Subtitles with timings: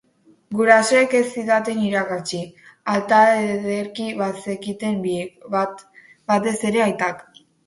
[0.59, 2.39] Gurasoek ez zidaten irakatsi...
[2.95, 3.19] alta
[3.51, 5.47] ederki bazekiten biek,
[6.35, 7.23] batez ere aitak.